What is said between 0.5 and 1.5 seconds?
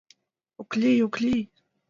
«Ок лий, ок лий!»